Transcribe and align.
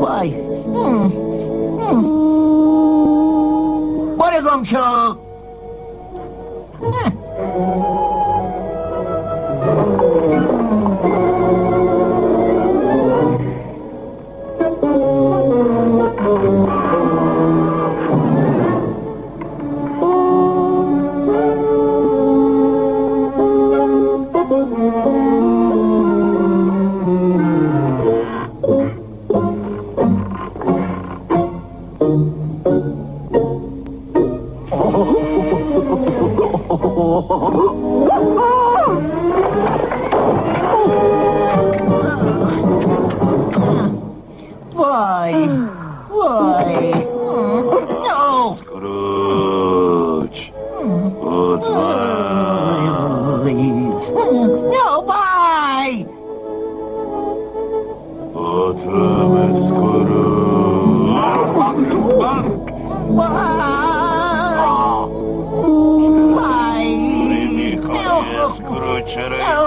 وای 0.00 0.34
باره 4.18 4.40
گم 4.40 4.64
شو 4.64 5.16
وای 6.80 7.23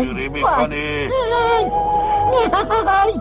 اینجوری 0.00 0.28
می‌کنی؟ 0.28 1.08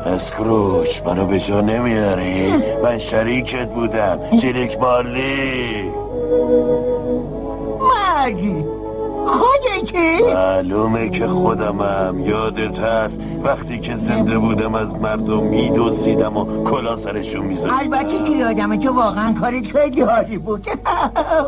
اسکروچ 0.06 1.02
منو 1.06 1.26
به 1.26 1.40
جا 1.40 1.62
نمیاری؟ 1.62 2.54
من 2.84 2.98
شریکت 2.98 3.70
بودم 3.70 4.20
جلیک 4.38 4.80
مالی. 4.80 5.92
مردی 7.80 8.66
خودتی؟ 9.28 10.34
معلومه 10.34 11.10
که 11.10 11.28
خودمم 11.28 12.20
یادت 12.20 12.80
هست. 12.80 13.20
وقتی 13.44 13.80
که 13.80 13.96
زنده 13.96 14.38
بودم 14.38 14.76
از 14.76 14.94
مردم 14.94 15.44
میدوزیدم 15.44 16.38
و 16.38 16.64
کلا 16.64 16.96
سرشون 16.96 17.46
می‌زدم 17.46 17.80
البته 17.80 18.24
که 18.24 18.32
یادمه 18.32 18.78
تو 18.78 18.96
واقعا 18.96 19.34
کارت 19.34 19.68
خیلی 19.72 20.02
حالی 20.02 20.38
بود. 20.38 20.68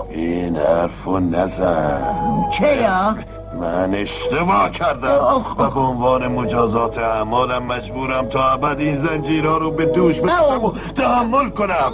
این 0.10 0.56
حرفو 0.56 1.20
نزن. 1.20 2.16
چرا؟ 2.54 3.16
من 3.60 3.94
اشتباه 3.96 4.72
کردم. 4.72 5.44
و 5.58 5.70
به 5.70 5.80
عنوان 5.80 6.28
مجازات 6.28 6.98
اعمالم 6.98 7.64
مجبورم 7.64 8.26
تا 8.26 8.52
ابد 8.52 8.80
این 8.80 8.96
زنجیرها 8.96 9.58
رو 9.58 9.72
به 9.72 9.86
دوش 9.86 10.22
بکشم 10.22 10.66
و 10.66 10.72
تحمل 10.96 11.50
کنم. 11.50 11.92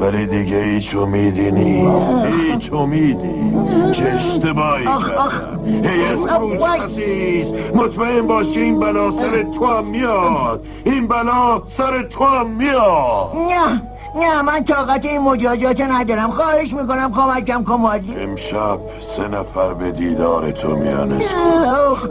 ولی 0.00 0.26
دیگه 0.26 0.62
هیچ 0.62 0.96
امیدی 0.96 1.50
نیست. 1.50 2.10
هیچ 2.24 2.72
امیدی. 2.72 3.56
چه 3.92 4.04
اشتباهی. 4.04 4.84
کردم. 4.84 5.60
هی 5.84 6.04
اسکروچ. 6.04 6.60
خسیس. 6.60 7.46
مطمئن 7.74 8.26
باش 8.26 8.50
که 8.50 8.60
این 8.60 8.80
بلا 8.80 9.10
سر 9.10 9.42
تو 9.42 9.66
هم 9.66 9.84
میاد. 9.84 10.66
این 10.84 11.06
بلا 11.06 11.62
سر 11.76 12.02
تو 12.02 12.24
هم 12.24 12.50
میاد. 12.50 13.32
نه. 13.34 13.82
نه 14.14 14.42
من 14.42 14.64
طاقت 14.64 15.04
این 15.04 15.22
مجازات 15.22 15.80
ندارم. 15.80 16.30
خواهش 16.30 16.72
می‌کنم 16.72 17.12
کمکم 17.12 17.64
کن 17.64 17.74
مادی 17.74 18.14
امشب 18.16 18.78
سه 19.00 19.28
نفر 19.28 19.74
به 19.74 19.90
دیدار 19.90 20.50
تو 20.50 20.76
میان 20.76 21.12
اسکروچ 21.12 22.10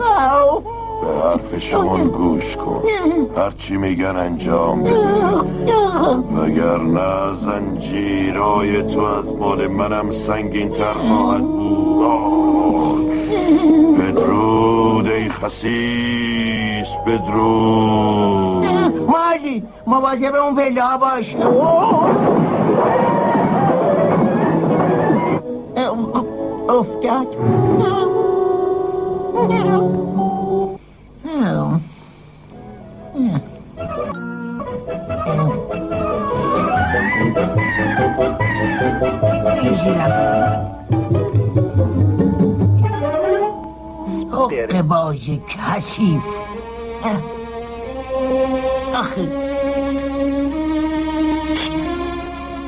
به 1.01 1.29
حرفشون 1.29 2.07
گوش 2.07 2.57
کن. 2.57 2.83
هرچی 3.37 3.77
میگن 3.77 4.15
انجام 4.15 4.83
بده. 4.83 4.95
وگرنه 6.37 7.35
زنجیرای 7.45 8.83
تو 8.83 9.01
از 9.01 9.25
مال 9.39 9.67
منم 9.67 10.11
سنگین 10.11 10.69
تر 10.69 10.93
خواهد 10.93 11.41
بود. 11.41 13.11
بدرود 13.99 15.07
ای 15.07 15.29
خسیس 15.29 16.87
بدرود. 17.07 18.30
مادی 19.87 20.29
مواظب 20.29 20.35
اون 20.35 20.55
پله 20.55 20.81
ها 20.81 20.97
باش 20.97 21.35
افتاد 26.69 27.27
باز 44.91 45.29
کثیف 45.49 46.23
آخه 48.93 49.50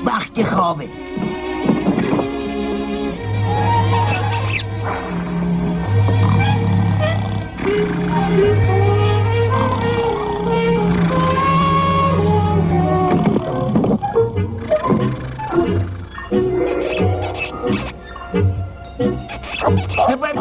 وقت 0.06 0.44
خوابه 0.44 0.90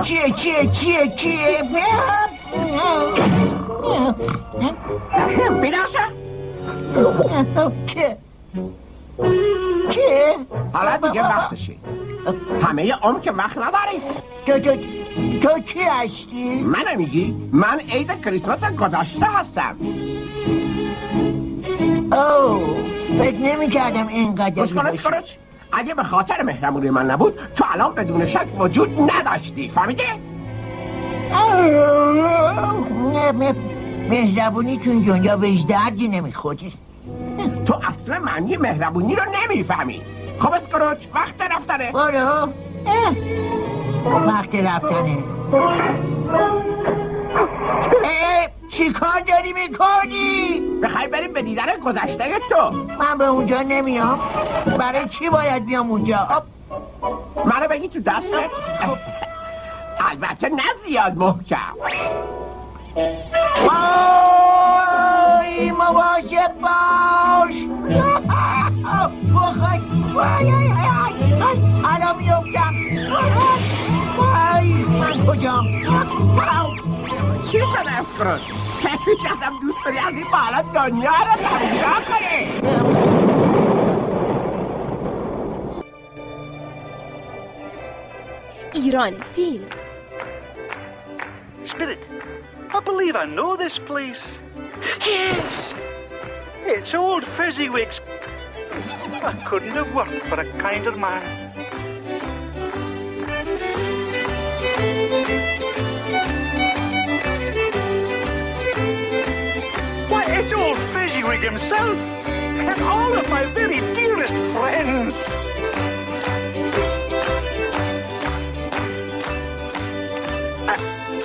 چیه 0.02 0.30
چیه 0.30 0.66
چیه 0.66 1.08
چیه 1.16 1.62
بیدار 5.62 6.21
که 7.86 8.16
که 9.90 10.36
حالا 10.72 10.96
دیگه 10.96 11.22
وقتشه 11.22 11.72
همه 12.62 12.92
عمر 12.92 13.20
که 13.20 13.32
وقت 13.32 13.58
نداریم. 13.58 14.00
تو 14.46 14.58
تو 14.58 14.76
تو 15.42 15.60
کی 15.60 15.82
هستی؟ 15.82 16.62
منو 16.62 16.96
میگی. 16.96 17.36
من 17.52 17.78
عید 17.78 18.24
کریسمس 18.24 18.64
گذشته 18.64 19.26
هستم. 19.26 19.76
اوه 22.12 22.76
فکر 23.18 23.38
نمی 23.38 23.68
کردم 23.68 24.08
اینقدر 24.08 24.62
اسکروچ 24.62 25.30
اگه 25.72 25.94
به 25.94 26.02
خاطر 26.02 26.42
مهربونی 26.42 26.90
من 26.90 27.10
نبود 27.10 27.38
تو 27.56 27.64
الان 27.74 27.94
بدون 27.94 28.26
شک 28.26 28.46
وجود 28.58 29.10
نداشتی. 29.10 29.68
فهمیدی؟ 29.68 30.02
مهربونی 34.10 34.78
چون 34.78 34.98
دنیا 34.98 35.36
بهش 35.36 35.60
دردی 35.60 36.08
نمی‌خوری. 36.08 36.72
تو 37.66 37.74
اصلا 37.74 38.18
معنی 38.18 38.56
مهربونی 38.56 39.14
رو 39.14 39.22
نمی‌فهمی. 39.42 40.02
خب 40.38 40.52
اسکروچ 40.52 41.06
وقت 41.14 41.40
رفتنه. 41.40 41.92
برو 41.92 42.48
اه. 42.86 43.14
وقت 44.26 44.54
رفتنه. 44.54 45.18
چی 48.70 48.92
کار 48.92 49.20
داری 49.28 49.52
می‌کنی؟ 49.52 50.60
بخوای 50.82 51.06
بریم 51.08 51.32
به 51.32 51.42
دیدن 51.42 51.80
گذشته 51.86 52.24
تو. 52.50 52.70
من 52.70 53.18
به 53.18 53.26
اونجا 53.26 53.62
نمیام. 53.62 54.20
برای 54.78 55.08
چی 55.08 55.28
باید 55.30 55.66
بیام 55.66 55.90
اونجا. 55.90 56.28
منو 57.44 57.68
بگی 57.70 57.88
تو 57.88 58.00
دستت. 58.00 58.50
البته 60.10 60.48
نه 60.48 60.62
زیاد 60.86 61.16
محکم. 61.16 61.56
وای 62.96 63.06
مواظب 65.72 66.52
باش 66.60 67.56
بخوای 69.34 69.80
وای 70.14 70.50
وای 70.50 70.68
وای 71.40 71.58
الان 71.84 72.16
میفتم 72.18 72.74
وای 74.16 74.84
من 74.84 75.26
کجام 75.26 75.66
چی 77.52 77.58
شده 77.58 77.92
اسکروچ 78.00 78.42
فکر 78.82 79.14
کردم 79.24 79.58
دوست 79.62 79.84
داری 79.84 79.98
از 79.98 80.14
این 80.14 80.26
بالا 80.32 80.62
دنیا 80.74 81.10
رو 81.10 81.36
تماشا 81.48 82.00
کنی 82.08 82.52
ایران 88.72 89.22
فیلم 89.22 89.66
I 92.82 92.84
believe 92.84 93.14
I 93.14 93.26
know 93.26 93.54
this 93.54 93.78
place. 93.78 94.26
Yes! 95.06 95.74
It's 96.66 96.92
old 96.94 97.22
Fezziwigs. 97.22 98.00
I 99.22 99.32
couldn't 99.46 99.70
have 99.70 99.94
worked 99.94 100.26
for 100.26 100.40
a 100.40 100.44
kinder 100.58 100.90
man. 100.90 101.52
Why, 110.10 110.24
it's 110.26 110.52
old 110.52 110.78
Fezziwig 110.92 111.38
himself, 111.38 111.96
and 112.26 112.82
all 112.82 113.12
of 113.16 113.30
my 113.30 113.44
very 113.54 113.78
dearest 113.94 114.34
friends. 114.56 115.24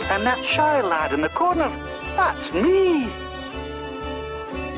And 0.10 0.26
that 0.26 0.44
shy 0.44 0.82
lad 0.82 1.14
in 1.14 1.22
the 1.22 1.30
corner, 1.48 1.70
that's 2.18 2.52
me. 2.52 3.06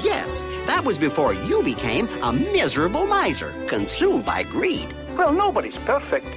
Yes, 0.02 0.44
that 0.68 0.84
was 0.86 1.00
before 1.00 1.34
you 1.34 1.64
became 1.64 2.08
a 2.22 2.32
miserable 2.32 3.08
miser, 3.08 3.52
consumed 3.68 4.24
by 4.24 4.44
greed. 4.44 4.94
Well, 5.18 5.34
nobody's 5.34 5.80
perfect. 5.80 6.28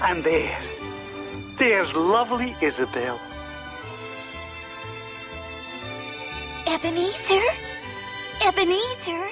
And 0.00 0.24
there, 0.24 0.58
there's 1.58 1.92
lovely 1.92 2.56
Isabel. 2.62 3.20
Ebenezer? 6.66 7.46
Ebenezer? 8.46 9.28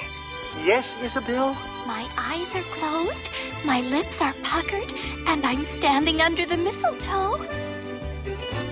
Yes, 0.63 0.95
Isabel? 1.03 1.57
My 1.87 2.07
eyes 2.19 2.55
are 2.55 2.69
closed, 2.79 3.31
my 3.65 3.81
lips 3.81 4.21
are 4.21 4.35
puckered, 4.43 4.93
and 5.27 5.47
I'm 5.47 5.65
standing 5.65 6.21
under 6.21 6.45
the 6.45 6.59
mistletoe. 6.59 7.41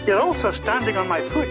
You're 0.05 0.21
also 0.21 0.51
standing 0.51 0.97
on 0.97 1.07
my 1.07 1.21
foot. 1.21 1.49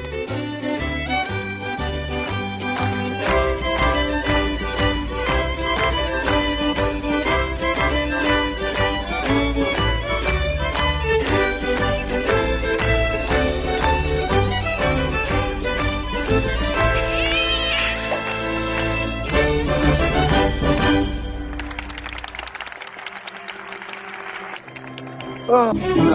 Oh. 25.54 26.11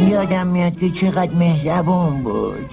یادم 0.00 0.46
میاد 0.46 0.78
که 0.78 0.90
چقدر 0.90 1.34
مهربون 1.34 2.22
بود. 2.22 2.70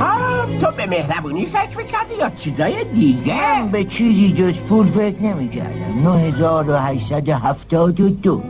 ها 0.00 0.46
تو 0.60 0.66
به 0.76 0.86
مهربونی 0.86 1.46
فکر 1.46 1.76
می‌کردی 1.76 2.14
یا 2.20 2.30
چیزای 2.30 2.84
دیگه؟ 2.84 3.60
من 3.60 3.68
به 3.68 3.84
چیزی 3.84 4.32
جز 4.32 4.58
پول 4.58 4.86
فکر 4.86 5.22
نمی‌کردم. 5.22 6.02
9872 6.04 8.42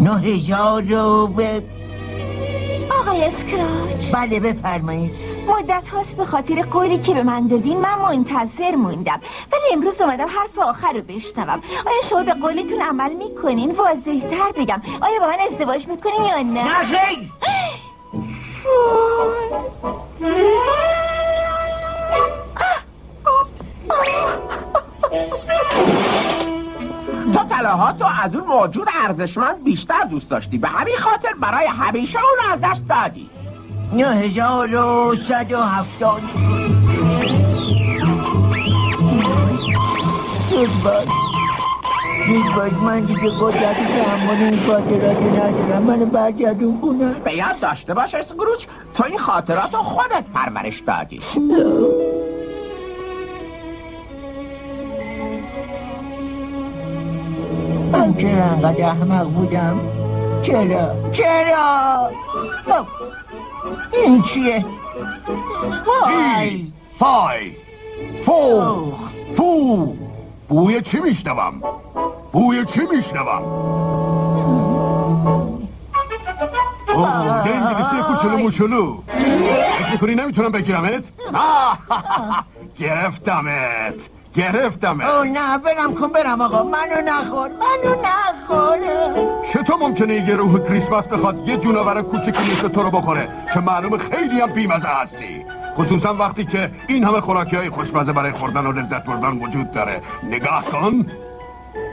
9000 0.00 0.92
و 0.92 1.26
به 1.26 1.62
آقای 3.02 3.24
اسکراچ. 3.24 4.10
بله 4.12 4.40
بفرمایید. 4.40 5.10
مدت 5.46 5.88
هاست 5.88 6.16
به 6.16 6.24
خاطر 6.24 6.62
قولی 6.62 6.98
که 6.98 7.14
به 7.14 7.22
من 7.22 7.46
دادین 7.48 7.80
من 7.80 7.98
منتظر 7.98 8.74
موندم. 8.74 9.20
ولی 9.52 9.62
امروز 9.72 10.00
اومدم 10.00 10.26
حرف 10.28 10.58
آخر 10.58 10.92
رو 10.92 11.00
بشنوم. 11.00 11.62
آیا 11.86 12.02
شما 12.10 12.22
به 12.22 12.32
قولتون 12.32 12.80
عمل 12.80 13.12
می‌کنین؟ 13.12 13.70
واضح 13.70 14.20
تر 14.20 14.52
بگم. 14.56 14.82
آیا 15.00 15.20
با 15.20 15.26
من 15.26 15.38
ازدواج 15.46 15.88
می‌کنین 15.88 16.24
یا 16.24 16.42
نه؟ 16.42 16.62
نه 16.62 16.68
خیر 27.62 27.92
تو 27.92 28.04
رو 28.04 28.10
از 28.24 28.34
اون 28.34 28.46
موجود 28.46 28.88
ارزشمند 29.04 29.64
بیشتر 29.64 30.04
دوست 30.10 30.30
داشتی. 30.30 30.58
به 30.58 30.68
همین 30.68 30.96
خاطر 30.98 31.34
برای 31.40 31.66
همیشه 31.66 32.18
اون 32.18 32.38
از 32.52 32.60
دست 32.60 32.88
دادی. 32.88 33.30
9170 33.92 36.22
زود 40.50 40.82
باش. 40.84 41.08
زود 42.26 42.54
باش. 42.54 42.72
من 42.72 43.00
دیگه 43.00 43.30
قدرت 43.40 43.76
تحمل 43.76 44.42
این 44.42 44.66
خاطراتی 44.66 45.24
ندارم. 45.24 45.82
منو 45.82 46.06
برگردون 46.06 46.80
کنم 46.80 47.12
به 47.12 47.36
یاد 47.36 47.60
داشته 47.60 47.94
باش 47.94 48.14
اسکروچ. 48.14 48.66
تو 48.94 49.04
این 49.04 49.18
خاطرات 49.18 49.74
رو 49.74 49.82
خودت 49.82 50.24
پرورش 50.34 50.80
دادی. 50.80 51.20
چرا 58.18 58.44
انقدر 58.44 58.84
احمق 58.84 59.26
بودم؟ 59.28 59.80
چرا؟ 60.42 61.10
چرا؟ 61.12 62.10
خب، 62.66 62.86
این 63.92 64.22
چیه؟ 64.22 64.64
وای! 65.86 66.72
فای! 66.98 67.52
فو. 68.24 68.92
فو! 69.36 69.94
بوی 70.48 70.80
چی 70.80 71.00
میشنوم؟ 71.00 71.62
بوی 72.32 72.64
چی 72.64 72.80
میشنوم؟ 72.90 73.42
اوه 76.94 77.44
دنگلیسی 77.44 78.02
کوچولو 78.08 78.36
موچولو. 78.38 79.02
فکر 79.08 79.92
می‌کنی 79.92 80.14
نمی‌تونم 80.14 80.52
بگیرمت؟ 80.52 81.04
آه، 81.34 81.78
گرفتمت. 82.80 83.94
گرفتمت 84.34 85.04
او 85.04 85.24
نه 85.24 85.58
برم 85.58 85.94
کن 85.94 86.08
برم 86.08 86.40
آقا. 86.40 86.62
منو 86.62 87.00
نخور 87.06 87.48
منو 87.48 87.96
نخور 88.02 88.78
چطور 89.52 89.76
ممکنه 89.76 90.14
یه 90.14 90.36
روح 90.36 90.58
کریسمس 90.68 91.06
بخواد 91.06 91.48
یه 91.48 91.56
جونور 91.56 92.02
کوچیکی 92.02 92.42
مثل 92.52 92.68
تو 92.68 92.82
رو 92.82 92.90
بخوره؟ 92.90 93.28
که 93.54 93.60
معلوم 93.60 93.98
خیلی 93.98 94.40
هم 94.40 94.52
بیمزه 94.52 94.88
هستی. 94.88 95.44
خصوصا 95.76 96.14
وقتی 96.14 96.44
که 96.44 96.70
این 96.88 97.04
همه 97.04 97.20
خوراکی 97.20 97.56
های 97.56 97.70
خوشمزه 97.70 98.12
برای 98.12 98.32
خوردن 98.32 98.66
و 98.66 98.72
لذت 98.72 99.04
بردن 99.04 99.38
وجود 99.38 99.70
داره. 99.70 100.02
نگاه 100.22 100.64
کن. 100.64 101.06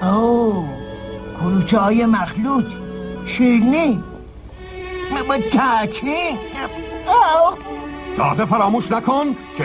اوه 0.01 0.65
کلوچه 1.42 1.77
های 1.80 2.06
مخلوط 2.06 2.65
شیرنی 3.25 4.03
اوه. 7.07 7.57
تازه 8.18 8.45
فراموش 8.45 8.92
نکن 8.92 9.35
که 9.57 9.63